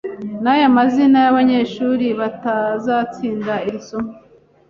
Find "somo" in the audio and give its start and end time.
3.87-4.11